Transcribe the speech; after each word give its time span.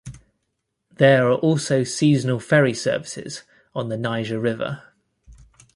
There 0.95 1.27
are 1.27 1.35
also 1.35 1.83
seasonal 1.83 2.39
ferry 2.39 2.73
services 2.73 3.43
on 3.75 3.89
the 3.89 3.97
Niger 3.97 4.39
River. 4.39 4.81